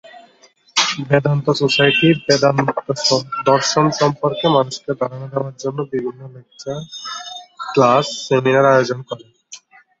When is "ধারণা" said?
4.99-5.27